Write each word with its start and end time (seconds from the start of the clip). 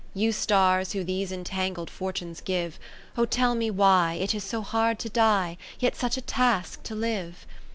You 0.15 0.31
stars, 0.31 0.93
who 0.93 1.03
these 1.03 1.31
entangled 1.31 1.91
for 1.91 2.11
tunes 2.11 2.41
give, 2.41 2.79
(578) 3.13 3.21
O 3.21 3.21
tell 3.29 3.53
me 3.53 3.69
why 3.69 4.13
It 4.19 4.33
is 4.33 4.43
so 4.43 4.63
hard 4.63 4.97
to 4.97 5.09
die, 5.09 5.59
Yet 5.79 5.95
such 5.95 6.17
a 6.17 6.21
task 6.21 6.81
to 6.85 6.95
live 6.95 7.45